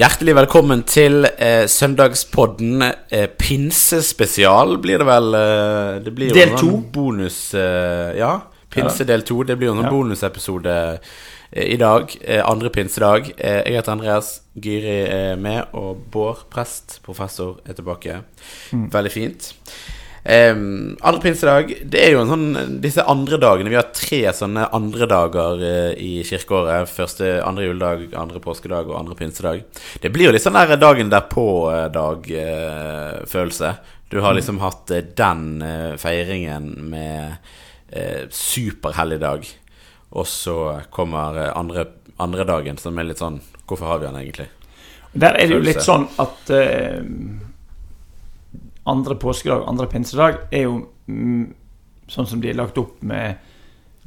[0.00, 2.84] Hjertelig velkommen til eh, søndagspodden.
[3.12, 5.26] Eh, pinsespesial blir det vel.
[5.36, 6.78] Eh, det blir Del sånn to.
[6.94, 8.30] Bonus eh, Ja,
[8.72, 9.42] pinse del to.
[9.44, 9.92] Det blir jo en sånn Ja.
[9.92, 10.76] bonusepisode
[11.52, 12.14] eh, i dag.
[12.22, 13.28] Eh, andre pinsedag.
[13.36, 14.30] Eh, jeg heter Andreas.
[14.56, 18.22] Gyri er med, og Bård, prest, professor, er tilbake.
[18.72, 19.52] Veldig fint.
[20.20, 24.66] Um, andre pinsedag Det er jo en sånn Disse andre dagene Vi har tre sånne
[24.76, 26.90] andre dager uh, i kirkeåret.
[26.92, 29.64] Første, andre juledag, andre påskedag og andre pinsedag.
[30.02, 33.70] Det blir jo litt sånn der dagen derpå-dag-følelse.
[34.10, 37.32] du har liksom hatt uh, den eh, feiringen med
[37.96, 39.46] uh, superhelligdag,
[40.10, 41.84] og så kommer eh, andre,
[42.18, 44.48] andre dagen, som er litt sånn Hvorfor har vi den egentlig?
[45.12, 46.98] Der er det jo litt sånn at eh,
[48.88, 51.46] andre påskedag, andre pinsedag, er jo mm,
[52.10, 53.36] sånn som de er lagt opp med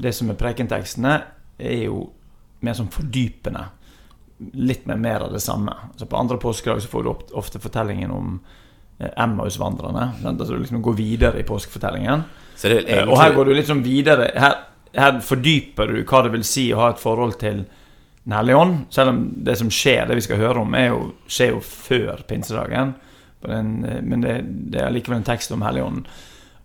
[0.02, 1.14] det som er prekentekstene,
[1.62, 2.08] er jo
[2.64, 3.68] mer sånn fordypende.
[4.58, 5.76] Litt mer, mer av det samme.
[5.96, 8.40] Så På andre påskedag så får du ofte fortellingen om
[9.00, 10.10] eh, Emmaus-vandrerne.
[10.22, 12.26] Så Altså du liksom går videre i påskefortellingen.
[12.56, 14.32] Så det Eh, egentlig Og her går du litt sånn videre.
[14.36, 14.58] Her,
[14.94, 17.66] her fordyper du hva det vil si å ha et forhold til
[18.24, 18.76] Den hellige ånd.
[18.90, 22.22] Selv om det som skjer, det vi skal høre om, er jo, skjer jo før
[22.24, 22.94] pinsedagen.
[23.48, 24.38] Den, eh, men det,
[24.74, 26.08] det er likevel en tekst om Helligånden.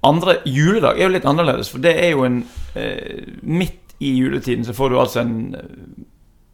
[0.06, 2.42] Andre juledag er jo litt annerledes, for det er jo en
[2.78, 6.04] eh, Midt i juletiden så får du altså en eh,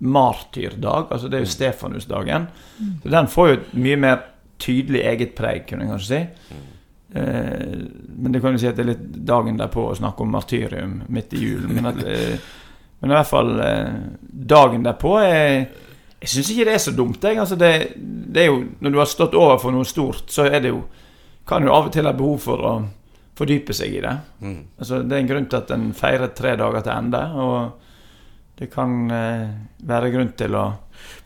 [0.05, 1.11] martyrdag.
[1.12, 2.47] Altså det er jo Stefanusdagen.
[3.02, 4.22] Så den får jo et mye mer
[4.61, 6.56] tydelig eget preg, kunne jeg kanskje si.
[7.14, 7.78] Eh,
[8.17, 10.98] men det kan jo si at det er litt dagen derpå å snakke om martyrium
[11.14, 11.75] midt i julen.
[11.77, 12.52] Men, at, eh,
[13.00, 13.98] men i hvert fall eh,
[14.55, 15.67] dagen derpå er
[16.25, 17.25] Jeg syns ikke det er så dumt.
[17.25, 17.39] Jeg.
[17.42, 20.72] Altså det, det er jo, når du har stått overfor noe stort, så er det
[20.72, 20.84] jo
[21.44, 22.75] kan jo av og til ha behov for å
[23.36, 24.14] fordype seg i det.
[24.41, 24.61] Mm.
[24.78, 27.20] Altså, det er en grunn til at en feirer tre dager til ende.
[27.45, 29.45] Og det kan eh,
[29.84, 30.64] være grunn til å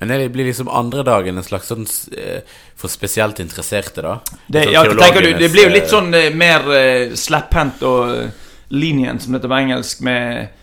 [0.01, 2.41] Men det blir liksom andre dagen en slags sånn eh,
[2.75, 4.17] for spesielt interesserte, da?
[4.47, 8.33] Det, Sånn ja, du, det blir jo litt sånn eh, mer eh, slepphendt og linjen
[8.71, 10.57] lenient, som det heter på engelsk, med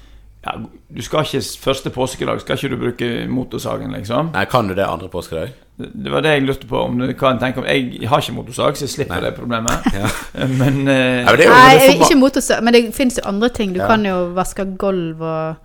[0.46, 0.52] ja,
[0.96, 4.30] Du skal ikke første påskedag skal ikke du bruke motorsagen, liksom.
[4.34, 5.54] Nei, kan du det andre påskedag?
[5.78, 6.78] Det, det var det jeg lurte på.
[6.88, 9.24] om du kan tenke om Jeg har ikke motorsag, så jeg slipper Nei.
[9.30, 9.88] det problemet.
[9.98, 10.08] Ja.
[10.48, 10.94] Men uh,
[11.26, 13.74] Nei, det er jo Nei, er ikke motorsag, men det fins jo andre ting.
[13.76, 13.88] Du Ja.
[13.88, 15.56] kan jo vaske gulv og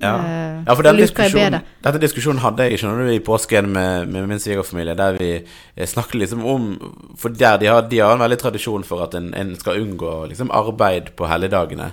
[0.00, 0.14] Ja.
[0.22, 4.26] eh, Ja, for denne diskusjonen, dette diskusjonen hadde jeg skjønner du, i påsken med, med
[4.30, 5.30] min svigerfamilie, der vi
[5.76, 6.68] eh, snakket liksom om
[7.18, 10.12] For der de har, de har en veldig tradisjon for at en, en skal unngå
[10.30, 11.90] liksom arbeid på helligdagene.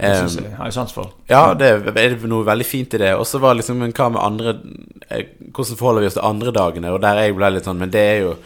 [0.00, 1.12] det synes Um, jeg har jeg sans for.
[1.28, 3.14] ja, det er noe veldig fint i det.
[3.16, 4.56] Og så var liksom hva med andre
[5.52, 6.92] Hvordan forholder vi oss til andre dagene?
[6.92, 8.36] Og der jeg ble litt sånn Men det er jo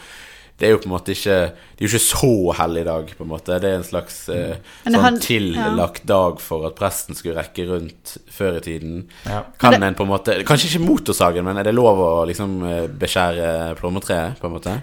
[0.58, 1.34] det er jo på en måte ikke
[1.76, 3.58] Det er jo ikke så hellig dag, på en måte.
[3.60, 4.56] Det er en slags eh,
[4.86, 9.06] sånn han- tillagt dag for at presten skulle rekke rundt før i tiden.
[9.26, 9.42] Ja.
[9.58, 12.62] Kan det- en på en måte Kanskje ikke motorsagen, men er det lov å liksom
[12.64, 14.82] eh, beskjære plommetreet, på en måte?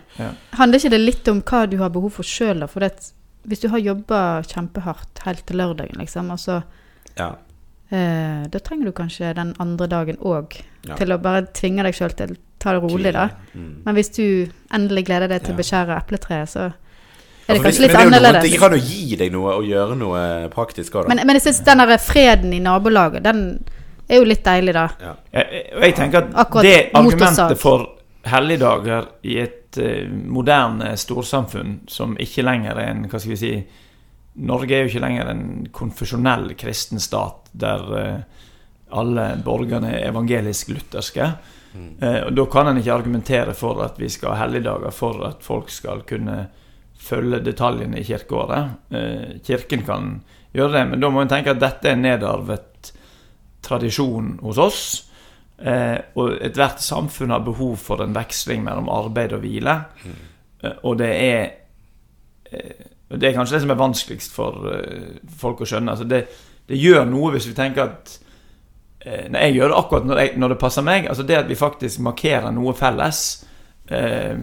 [0.53, 2.67] Handler ikke det litt om hva du har behov for sjøl, da?
[2.67, 3.11] For det,
[3.47, 6.63] hvis du har jobba kjempehardt helt til lørdagen, liksom, og så
[7.17, 7.35] Ja.
[7.91, 10.95] eh, Da trenger du kanskje den andre dagen òg Ja.
[10.95, 13.27] til å bare tvinge deg sjøl til ta det rolig, da.
[13.53, 13.69] Mm.
[13.85, 14.23] Men hvis du
[14.73, 18.07] endelig gleder deg til å beskjære epletreet, så er det ja, kanskje litt det er
[18.07, 18.45] annerledes.
[18.51, 20.21] Det kan jo gi deg noe og gjøre noe
[20.53, 21.13] praktisk òg, da.
[21.13, 23.43] Men, men jeg syns den der freden i nabolaget, den
[24.07, 24.87] er jo litt deilig, da.
[25.01, 25.13] ja.
[25.35, 27.85] Jeg- jeg tenker at Akkurat det argumentet for
[28.23, 33.53] helligdager i et uh, moderne storsamfunn som ikke lenger er en Hva skal vi si
[34.43, 35.43] Norge er jo ikke lenger en
[35.75, 38.21] konfesjonell kristen stat der uh,
[38.93, 41.27] alle borgerne er evangelisk-lutherske.
[41.75, 45.43] Eh, og Da kan en ikke argumentere for at vi skal ha helligdager for at
[45.43, 46.47] folk skal kunne
[47.03, 48.77] følge detaljene i kirkeåret.
[48.91, 50.13] Eh, kirken kan
[50.53, 52.93] gjøre det, men da må en tenke at dette er nedarvet
[53.63, 54.83] tradisjon hos oss.
[55.57, 59.77] Eh, og ethvert samfunn har behov for en veksling mellom arbeid og hvile.
[60.03, 60.21] Mm.
[60.83, 61.43] og det er
[62.51, 65.91] eh, Det er kanskje det som er vanskeligst for eh, folk å skjønne.
[65.91, 66.25] Altså det,
[66.67, 68.19] det gjør noe hvis vi tenker at
[69.05, 71.49] eh, Når jeg gjør det akkurat når, jeg, når det passer meg, altså det at
[71.49, 73.21] vi faktisk markerer noe felles,
[73.87, 74.35] eh,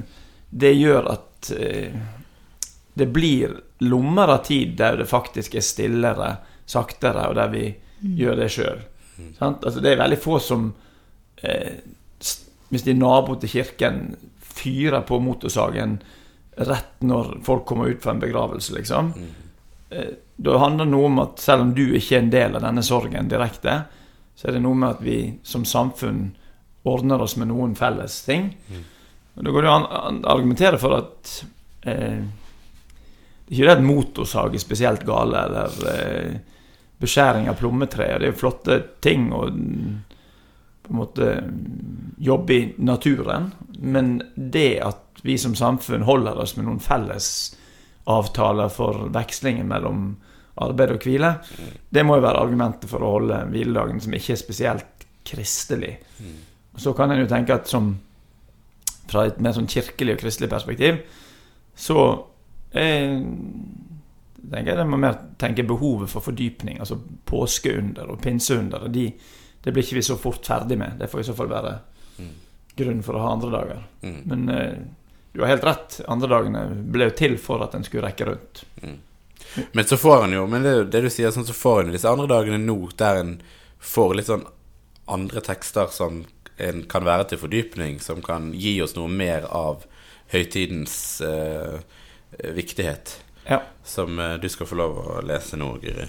[0.51, 1.99] det gjør at eh,
[3.01, 6.31] det blir lommer av tid der det faktisk er stillere,
[6.69, 7.67] saktere, og der vi
[8.01, 8.83] gjør det sjøl.
[9.39, 10.71] Altså, det er veldig få som
[11.45, 11.81] eh,
[12.71, 15.99] Hvis de er nabo til kirken, fyrer på motorsagen
[16.61, 19.13] rett når folk kommer ut fra en begravelse, liksom.
[19.91, 22.65] Eh, da handler det noe om at selv om du ikke er en del av
[22.65, 23.81] denne sorgen direkte,
[24.41, 26.31] så er det noe med at vi som samfunn
[26.89, 28.47] ordner oss med noen felles ting.
[29.37, 31.33] Og Da går det an å argumentere for at
[31.85, 36.39] eh, det er ikke det at motorsag er spesielt gale, eller eh,
[37.03, 38.07] beskjæring av plommetre.
[38.17, 41.29] Det er jo flotte ting, å på en måte
[42.17, 43.51] jobbe i naturen.
[43.77, 47.29] Men det at vi som samfunn holder oss med noen felles
[48.09, 50.15] avtaler for vekslingen mellom
[50.61, 51.35] arbeid og hvile,
[51.91, 55.97] det må jo være argumentet for å holde hviledagen som ikke er spesielt kristelig.
[56.81, 57.93] Så kan en jo tenke at som
[59.11, 61.01] fra et mer sånn kirkelig og kristelig perspektiv,
[61.75, 61.99] så
[62.71, 63.17] eh,
[64.51, 66.79] tenker jeg det må mer tenke behovet for fordypning.
[66.83, 68.87] Altså påskeunder og pinseunder.
[68.93, 69.09] De,
[69.65, 70.99] det blir ikke vi så fort ferdig med.
[71.01, 71.75] Det får i så fall være
[72.81, 73.85] grunn for å ha andre dager.
[74.03, 74.19] Mm.
[74.31, 74.73] Men eh,
[75.33, 76.01] du har helt rett.
[76.11, 76.65] Andre dagene
[76.95, 78.65] ble jo til for at en skulle rekke rundt.
[79.73, 82.11] Men så får han jo Men det, det du sier, sånn så får han disse
[82.11, 83.33] andre dagene nå der en
[83.81, 84.45] får litt sånn
[85.11, 86.25] andre tekster som
[86.61, 89.87] en kan være til fordypning, som kan gi oss noe mer av
[90.31, 90.95] høytidens
[91.25, 91.81] eh,
[92.55, 93.17] viktighet.
[93.49, 93.63] Ja.
[93.85, 96.07] Som eh, du skal få lov å lese nå, Guri.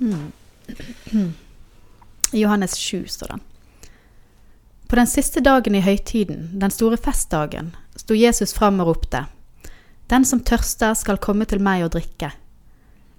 [0.00, 1.32] Mm.
[2.32, 3.40] Johannes 7 står det.
[4.90, 9.24] På den siste dagen i høytiden, den store festdagen, sto Jesus fram og ropte.
[10.10, 12.32] Den som tørster, skal komme til meg og drikke.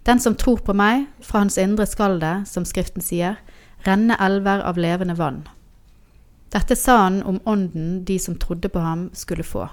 [0.05, 3.37] Den som tror på meg, fra hans indre skal det, som Skriften sier,
[3.85, 5.43] renne elver av levende vann.
[6.51, 9.69] Dette sa han om ånden de som trodde på ham, skulle få.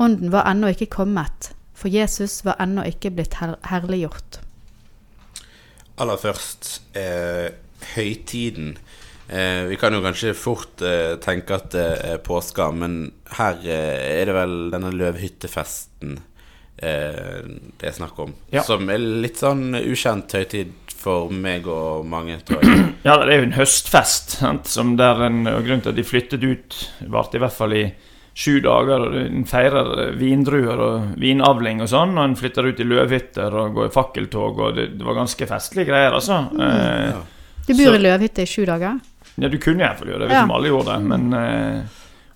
[0.00, 4.40] Ånden var ennå ikke kommet, for Jesus var ennå ikke blitt her herliggjort.
[6.00, 7.52] Aller først eh,
[7.92, 8.78] høytiden.
[9.28, 14.16] Eh, vi kan jo kanskje fort eh, tenke at det er påska, men her eh,
[14.16, 16.18] er det vel denne løvhyttefesten
[16.82, 17.40] eh,
[17.80, 18.34] det er snakk om.
[18.52, 18.62] Ja.
[18.66, 22.86] Som er litt sånn ukjent høytid for meg og mange, tror jeg.
[23.08, 24.66] Ja, det er jo en høstfest, sant?
[24.68, 26.74] som der en, og grunnen til at de flyttet ut,
[27.08, 27.84] varte i hvert fall i
[28.36, 29.06] sju dager.
[29.06, 33.72] og En feirer vindruer og vinavling og sånn, og en flytter ut i løvhytter og
[33.78, 36.42] går i fakkeltog, og det, det var ganske festlige greier, altså.
[36.60, 37.22] Eh, Ja.
[37.66, 39.00] Du bor Så- i løvhytte i sju dager?
[39.40, 40.54] ja, du kunne iallfall gjøre det, hvis Ja.
[40.54, 41.82] alle gjorde det, men eh,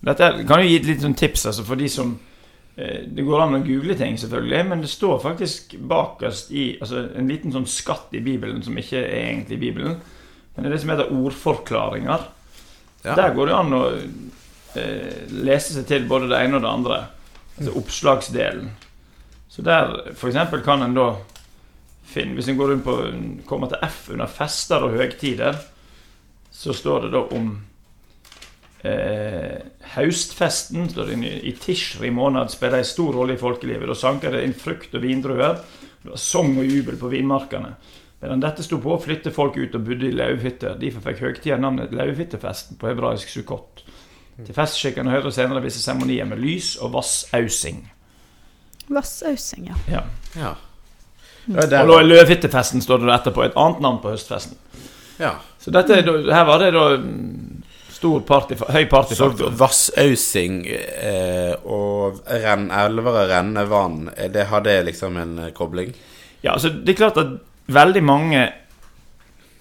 [0.04, 2.33] dette kan jo gi et litt sånn tips altså, for de som eh,
[2.74, 7.28] Det går an å google ting, selvfølgelig, men det står faktisk bakerst i altså, en
[7.30, 10.00] liten sånn skatt i Bibelen som ikke er egentlig Bibelen.
[10.54, 12.24] Men det er det som heter ordforklaringer.
[13.04, 13.14] Ja.
[13.14, 16.98] Der går det an å eh, lese seg til både det ene og det andre.
[17.54, 18.72] Altså oppslagsdelen.
[19.54, 20.38] Så der f.eks.
[20.64, 21.12] kan en da
[22.04, 22.94] finne Hvis en går rundt på
[23.48, 25.56] kommer til F under fester og høgtider,
[26.52, 27.48] så står det da om
[28.84, 29.58] eh,
[30.04, 33.88] det i, i Tishri måned spiller en stor rolle i folkelivet.
[33.88, 35.60] Da sanker det inn frukt og vindruer.
[36.02, 37.74] Det var sang og jubel på vinmarkene.
[38.24, 40.78] Medan dette sto på, flyttet folk ut og bodde i lauvhytter.
[40.80, 43.84] Derfor fikk høgtida navnet lauvhyttefesten på hebraisk sukkot.
[44.40, 47.84] Til festskikkene hører senere visse seremonier med lys og vassausing.
[48.88, 49.76] Vassausing, ja.
[49.88, 50.02] Ja.
[50.36, 50.54] Ja.
[51.46, 51.58] Mm.
[51.58, 54.56] Og da er løvhyttefesten står det etterpå et annet navn på høstfesten.
[55.20, 55.36] ja.
[55.60, 56.88] Så dette, er her var det da
[58.04, 59.54] stor party, høy Så partyfaktor.
[59.56, 65.94] vassausing eh, og renn, elver og renne vann, eh, det hadde liksom en eh, kobling?
[66.44, 67.38] Ja, altså Det er klart at
[67.72, 68.42] veldig mange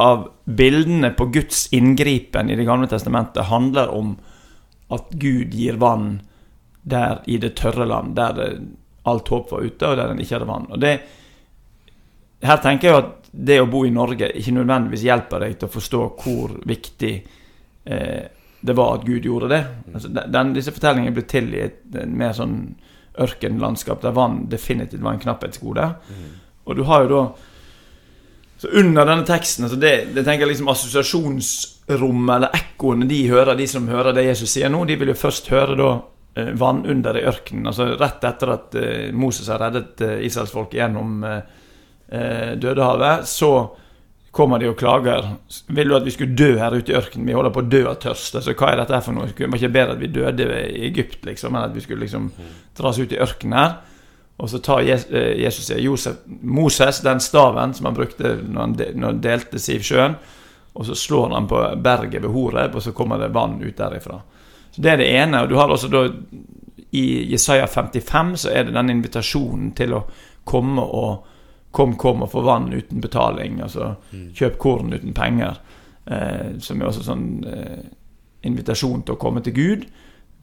[0.03, 4.17] av bildene på Guds inngripen i Det gamle testamentet handler om
[4.91, 6.17] at Gud gir vann
[6.83, 8.49] der i det tørre land, der det,
[9.07, 10.67] alt håp var ute, og der en ikke hadde vann.
[10.69, 10.97] Og det,
[12.43, 15.73] Her tenker jeg at det å bo i Norge ikke nødvendigvis hjelper deg til å
[15.77, 17.13] forstå hvor viktig
[17.85, 18.23] eh,
[18.63, 19.63] det var at Gud gjorde det.
[19.93, 22.57] Altså, den, disse fortellingene ble til i et, mer sånn
[23.19, 25.89] ørkenlandskap der vann definitivt var en knapphetsgode.
[26.63, 27.23] Og du har jo da
[28.63, 33.57] Så under denne teksten altså det, det tenker jeg liksom Assosiasjonsrommet eller ekkoene de hører,
[33.59, 35.89] de som hører det Jesus sier nå, de vil jo først høre da
[36.39, 37.67] eh, vannunder i ørkenen.
[37.67, 41.41] Altså rett etter at eh, Moses har reddet eh, israelsfolket gjennom eh,
[42.07, 43.51] eh, Dødehavet, så
[44.33, 45.27] kommer de og klager.
[45.69, 47.27] Vil du at vi skulle dø her ute i ørkenen?
[47.29, 48.39] Vi holder på å dø av tørst.
[48.39, 49.29] Altså, hva er dette for noe?
[49.29, 52.31] Det var ikke bedre at vi døde i Egypt, liksom, enn at vi skulle liksom
[52.77, 53.75] dras ut i ørkenen her.
[54.41, 58.73] Og så tar eh, Jesus Josef, Moses den staven som han brukte når
[59.05, 60.17] han delte Sivsjøen,
[60.73, 64.17] og så slår han på berget ved Horeb, og så kommer det vann ut derifra.
[64.73, 65.43] Så Det er det ene.
[65.43, 66.07] Og du har også da
[66.91, 70.01] I Jesaja 55 så er det den invitasjonen til å
[70.43, 71.29] komme og
[71.73, 73.59] Kom, kom og få vann uten betaling.
[73.65, 73.95] Altså
[74.37, 75.57] kjøp korn uten penger.
[76.05, 77.83] Eh, som er også sånn eh,
[78.47, 79.87] invitasjon til å komme til Gud.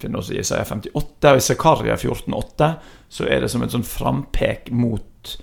[0.01, 2.71] finner også i Isaiah 58 og i Zakaria 14,8
[3.13, 5.37] så er det som et sånn frampek mot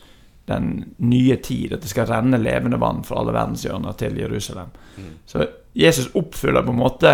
[0.48, 4.72] den nye tid, at det skal renne levende vann fra alle verdenshjørner til Jerusalem.
[5.27, 5.44] Så
[5.77, 7.12] Jesus oppfyller på en måte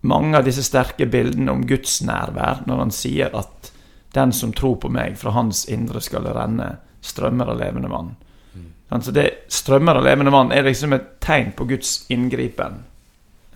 [0.00, 3.70] mange av disse sterke bildene om Guds nærvær når han sier at
[4.16, 6.70] den som tror på meg, fra hans indre skal det renne
[7.06, 8.12] strømmer av levende vann.
[8.56, 9.00] Mm.
[9.02, 12.84] Så det strømmer av levende vann er liksom et tegn på Guds inngripen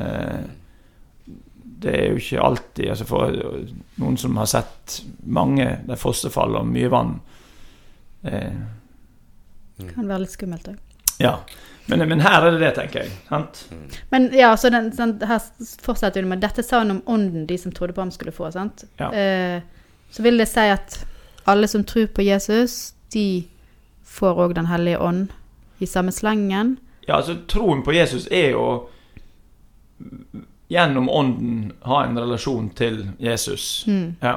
[0.00, 0.40] Eh,
[1.54, 3.40] det er jo ikke alltid altså For
[4.00, 7.14] noen som har sett mange der fossefall og mye vann
[8.28, 8.62] eh,
[9.94, 10.78] Kan være litt skummelt òg.
[11.20, 11.38] Ja.
[11.88, 13.12] Men, men her er det det, tenker jeg.
[13.26, 13.62] Sant?
[14.12, 15.40] Men ja, så den, den, her
[15.82, 18.50] fortsetter hun med Dette sa hun om ånden de som trodde på ham, skulle få.
[18.54, 18.84] sant?
[19.00, 19.08] Ja.
[19.10, 19.64] Eh,
[20.12, 21.00] så vil det si at
[21.50, 23.44] alle som tror på Jesus, de
[24.10, 25.28] får òg Den hellige ånd
[25.80, 26.76] i samme slengen.
[27.08, 28.64] Ja, altså Troen på Jesus er jo
[30.70, 33.84] gjennom ånden ha en relasjon til Jesus.
[33.88, 34.14] Mm.
[34.22, 34.36] Ja.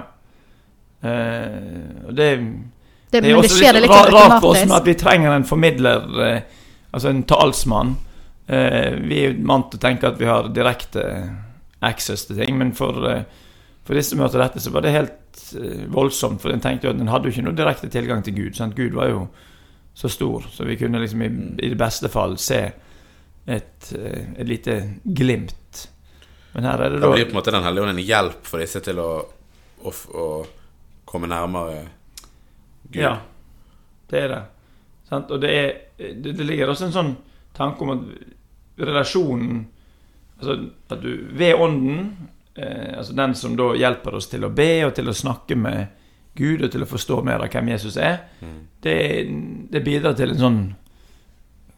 [1.02, 2.30] Eh, og det,
[3.12, 5.36] Det, det er også det litt litt ra- rart for oss med at vi trenger
[5.36, 6.42] en formidler, eh,
[6.92, 7.96] altså en talsmann.
[8.48, 11.04] Eh, vi er jo vant til å tenke at vi har direkte
[11.84, 13.24] access til ting, men for, eh,
[13.84, 16.42] for disse som hørte dette, så var det helt eh, voldsomt.
[16.42, 18.56] For en tenkte jo at en hadde jo ikke noe direkte tilgang til Gud.
[18.56, 18.78] Sant?
[18.78, 19.26] Gud var jo
[19.94, 21.30] så stor, så vi kunne liksom i,
[21.66, 22.62] i det beste fall se
[23.46, 25.88] et, eh, et lite glimt.
[26.54, 28.48] Men her er det Da Det blir på en måte Den hellige ånd en hjelp
[28.48, 29.12] for disse til å,
[29.84, 30.28] å, å
[31.10, 31.84] komme nærmere
[32.88, 33.02] Gud.
[33.02, 33.18] Ja,
[34.12, 34.42] det er det.
[35.10, 35.32] Sant?
[35.34, 37.16] Og det, er, det, det ligger også en sånn
[37.58, 38.10] tanke om at
[38.80, 39.64] relasjonen
[40.44, 40.56] Altså
[40.92, 42.08] at du ved Ånden,
[42.56, 46.00] eh, altså den som da hjelper oss til å be og til å snakke med
[46.38, 48.24] Gud og til å forstå mer av hvem Jesus er,
[48.82, 48.98] det,
[49.70, 50.60] det bidrar til en sånn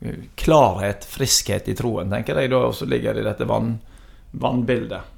[0.01, 3.75] eh, klarhet, friskhet i troen, tenker jeg da også ligger i dette vann,
[4.31, 5.13] vannbildet.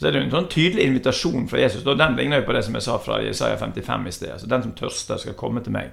[0.00, 1.82] Så er det jo en sånn tydelig invitasjon fra Jesus.
[1.84, 4.30] Og den ligner jo på det som jeg sa fra Jesaja 55 i sted.
[4.32, 5.90] Altså, den som tørster, skal komme til meg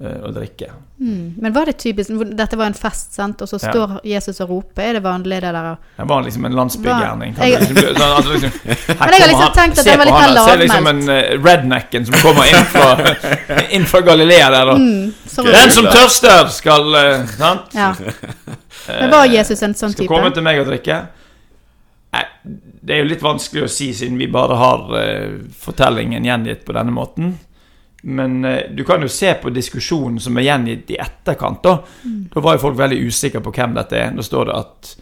[0.00, 0.66] eh, og drikke.
[1.00, 1.34] Mm.
[1.40, 3.42] Men var det typisk Dette var en fest, sant?
[3.42, 3.70] og så Ja.
[3.72, 4.82] står Jesus og roper.
[4.82, 5.76] Er det vanlig, det der?
[5.98, 7.34] Det var liksom en landsbygjerning.
[7.36, 8.50] Kan du liksom- altså, liksom,
[9.00, 11.32] Men jeg har liksom tenkt at det var litt mer der, Se liksom en lavmælt.
[11.32, 12.88] eh, rednecken som kommer inn fra,
[13.76, 14.68] inn fra Galilea der.
[14.72, 15.12] Og, Mm,
[15.52, 17.74] Den som tørster, skal uh, Sant?
[17.74, 17.94] ja.
[18.88, 20.14] Men var Jesus en sånn Skal type?
[20.14, 21.06] komme til meg og drikke?
[22.14, 22.22] Nei,
[22.86, 26.72] det er jo litt vanskelig å si siden vi bare har uh, fortellingen gjengitt på
[26.72, 27.34] denne måten.
[28.08, 31.62] Men eh, du kan jo se på diskusjonen som er gjengitt i etterkant.
[31.62, 31.80] Da
[32.34, 34.14] Da var jo folk veldig usikre på hvem dette er.
[34.14, 34.94] Da står det at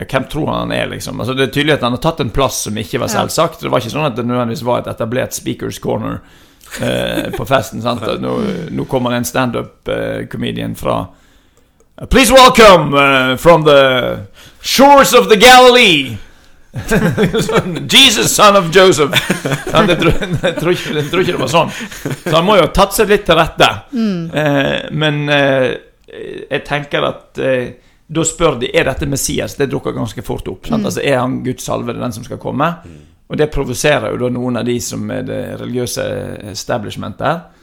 [0.00, 1.18] Hvem tror han er, liksom?
[1.20, 3.60] Altså Det er tydelig at han har tatt en plass som ikke var selvsagt.
[3.60, 6.22] Det var ikke sånn at det nødvendigvis var et etablert speakers corner
[6.80, 7.82] eh, på festen.
[7.84, 8.06] sant?
[8.22, 8.32] Nå,
[8.72, 11.02] nå kommer en standup-comedian fra
[12.08, 14.24] Please welcome uh, from the
[14.62, 16.16] shores of the Galilee.
[17.90, 19.14] Jesus, son of Joseph.
[19.72, 20.12] Ja, tror,
[20.42, 21.70] jeg, tror ikke, jeg tror ikke det var sånn.
[22.22, 23.70] Så han må jo ha tatt seg litt til rette.
[23.90, 25.68] Eh, men eh,
[26.50, 27.70] jeg tenker at eh,
[28.10, 29.54] da spør de er dette Messias.
[29.58, 30.66] Det dukker ganske fort opp.
[30.70, 30.86] Sant?
[30.86, 32.72] Altså, er han Guds salvede, den som skal komme?
[33.30, 36.04] Og det provoserer jo da noen av de som er det religiøse
[36.50, 37.58] establishmentet.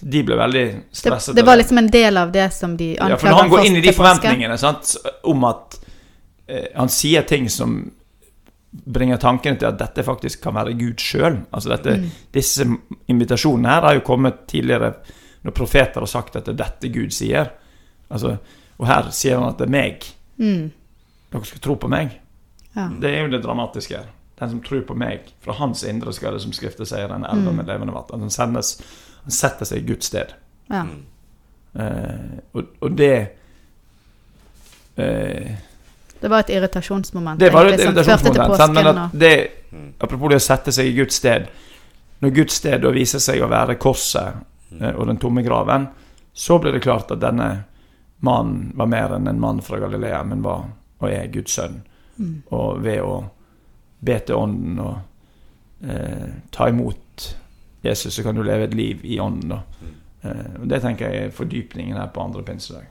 [0.00, 0.64] Så de ble veldig
[0.96, 1.34] stresset.
[1.34, 3.66] det det var liksom en del av det som de ja, for når han går
[3.68, 4.94] inn i de forventningene sant,
[5.28, 5.76] om at
[6.48, 7.82] eh, han sier ting som
[8.70, 11.40] bringer tankene til at dette faktisk kan være Gud sjøl.
[11.52, 12.10] Altså dette, Mm.
[12.32, 12.66] Disse
[13.08, 14.94] invitasjonene her har jo kommet tidligere
[15.42, 17.50] når profeter har sagt at det er dette Gud sier.
[18.10, 18.36] Altså,
[18.78, 20.06] og her sier han at det er meg.
[20.38, 20.70] Mm.
[21.32, 22.18] Dere skal tro på meg.
[22.76, 22.88] Ja.
[23.00, 23.96] Det er jo det dramatiske.
[23.96, 24.06] her.
[24.38, 27.50] Den som tror på meg, fra hans indre skal det som skriftet sier, den elva
[27.50, 27.56] Mm.
[27.56, 28.20] med levende vann.
[28.20, 28.80] Han, sendes,
[29.24, 30.32] han setter seg i Guds sted.
[30.70, 30.86] Ja.
[31.74, 33.28] Eh, og, og det
[34.96, 35.56] eh,
[36.20, 37.40] Det var et irritasjonsmoment.
[37.40, 38.60] Det var et egentlig, som førte til irritasjonsmoment.
[38.60, 38.74] sant?
[38.74, 41.48] Men at det, apropos det å sette seg i Guds sted
[42.20, 44.42] Når Guds sted da viser seg å være korset
[44.80, 45.86] eh, og den tomme graven,
[46.36, 47.46] så ble det klart at denne
[48.20, 50.66] mannen var mer enn en mann fra Galilea, men var
[51.00, 51.80] og er Guds sønn.
[52.18, 52.34] Mm.
[52.52, 53.14] Og ved å
[54.04, 57.30] be til Ånden og eh, ta imot
[57.80, 59.54] Jesus, så kan du leve et liv i Ånden.
[59.54, 59.88] da.
[60.22, 62.88] Eh, og Det tenker jeg er fordypningen her på andre pinsedag.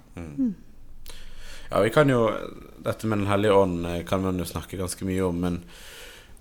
[1.70, 2.32] Ja, vi kan jo
[2.78, 5.64] Dette med Den hellige ånd eh, kan man jo snakke ganske mye om, men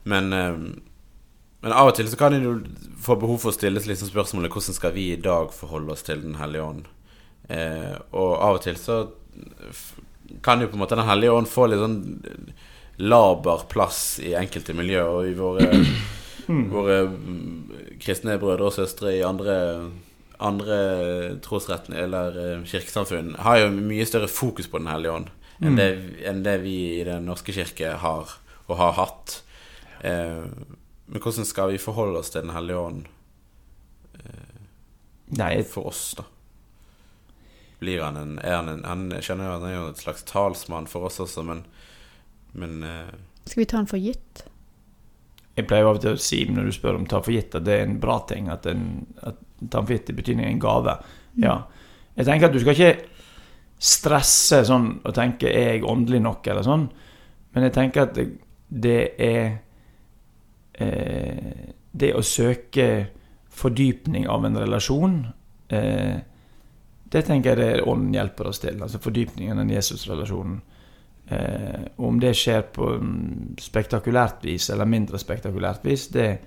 [0.04, 0.56] Men, eh,
[1.61, 2.52] men av og til så kan en jo
[3.02, 6.23] få behov for å stille liksom spørsmålet hvordan skal vi i dag forholde oss til
[6.23, 6.87] Den hellige ånd?
[7.50, 9.08] Eh, og av og til så
[10.44, 11.99] kan jo på en måte Den hellige ånd få litt sånn
[12.99, 15.68] laber plass i enkelte miljøer og i våre
[16.73, 19.58] Våre mm, kristne brødre og søstre i andre
[20.38, 20.78] andre
[21.42, 25.88] trosretten eller eh, kirkesamfunn har jo mye større fokus på Den hellige ånd enn, det,
[26.30, 28.37] enn det vi i Den norske kirke har
[28.68, 29.38] og har hatt.
[30.07, 30.45] Eh,
[31.09, 33.07] men hvordan skal vi forholde oss til Den hellige ånd
[35.28, 36.25] Nei, for oss, da?
[37.78, 40.25] Blir han en, er han en Han skjønner jo at han er jo et slags
[40.28, 41.64] talsmann for oss også, men
[42.52, 43.12] Men eh,
[43.45, 44.45] Skal vi ta han for gitt?
[45.59, 47.64] Jeg pleier av og til å si når du spør om ta for gitt, at
[47.66, 48.47] det er en bra ting.
[48.52, 50.94] At, en, at ta for gitt i betydning en gave.
[51.42, 51.62] Ja.
[52.16, 52.94] Jeg tenker at du skal ikke
[53.78, 56.88] stresse sånn og tenke 'er jeg åndelig nok', eller sånn.
[57.54, 58.28] Men jeg tenker at det,
[58.68, 59.58] det er
[60.74, 63.08] eh, Det å søke
[63.48, 65.26] fordypning av en relasjon
[65.70, 66.18] eh,
[67.10, 68.82] Det tenker jeg det ånden hjelper oss til.
[68.82, 70.60] Altså fordypningen av den Jesus-relasjonen.
[71.28, 76.38] Eh, om det skjer på mm, spektakulært vis eller mindre spektakulært vis, det er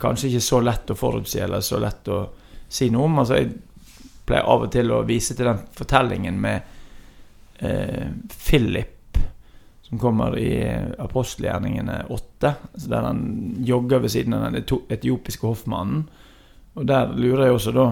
[0.00, 2.20] kanskje ikke så lett å forutsi eller så lett å
[2.70, 3.18] si noe om.
[3.22, 3.50] Altså, jeg
[4.28, 6.60] pleier av og til å vise til den fortellingen med
[7.58, 8.96] eh, Philip
[9.90, 10.52] som kommer i
[11.02, 13.22] apostelgjerningene 8, altså der han
[13.66, 14.60] jogger ved siden av den
[14.94, 16.04] etiopiske hoffmannen.
[16.78, 17.86] Og der lurer jeg også da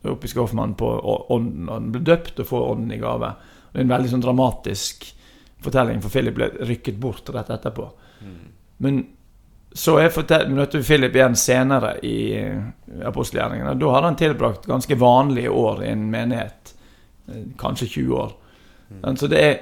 [0.00, 0.88] etiopiske hoffmannen på
[1.34, 1.68] ånden.
[1.68, 3.34] Og han ble døpt og får ånden i gave.
[3.72, 5.04] Det er en veldig sånn dramatisk
[5.64, 7.90] fortelling, for Philip ble rykket bort rett etterpå.
[8.24, 8.40] Mm.
[8.84, 9.04] Men
[9.74, 12.16] så møtte vi Philip igjen senere i
[13.02, 13.74] apostelgjerningene.
[13.74, 16.74] Da hadde han tilbrakt ganske vanlige år i en menighet.
[17.28, 18.32] Eh, kanskje 20 år.
[18.90, 19.16] Mm.
[19.16, 19.56] Så det er,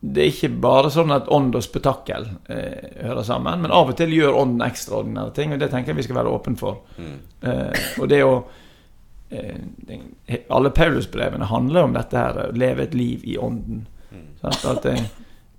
[0.00, 3.98] det er ikke bare sånn at ånd og spetakkel eh, hører sammen, men av og
[3.98, 6.80] til gjør ånden ekstraordinære ting, og det tenker jeg vi skal være åpne for.
[6.98, 7.18] Mm.
[7.42, 8.32] Eh, og det å
[9.30, 13.86] eh, Alle Paulusbrevene handler om dette her, å leve et liv i ånden.
[14.42, 14.96] At det,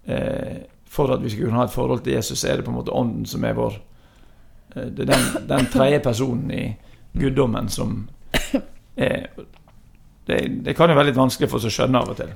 [0.10, 2.80] eh, for at vi skal kunne ha et forhold til Jesus, er det på en
[2.80, 3.76] måte Ånden som er vår
[4.76, 6.64] eh, Det er den, den tredje personen i
[7.14, 8.10] guddommen som
[8.96, 9.30] er
[10.30, 12.34] det, det, kan jo være litt vanskelig for oss å skjønne av og til.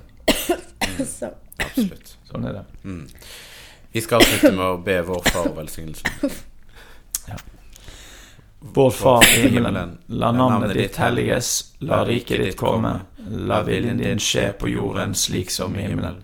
[1.05, 1.27] Så.
[1.62, 2.15] Absolutt.
[2.25, 2.63] Sånn er det.
[2.89, 3.03] Mm.
[3.93, 6.31] Vi skal avslutte med å be vår far velsignelsen.
[7.29, 7.38] Ja.
[8.74, 9.98] Vår Far i himmelen.
[10.07, 11.75] La navnet ditt helliges.
[11.86, 12.93] La riket ditt komme.
[13.45, 16.24] La viljen din skje på jorden slik som i himmelen.